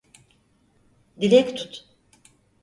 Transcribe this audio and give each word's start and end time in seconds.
Dilek 1.21 1.57
tut. 1.57 1.85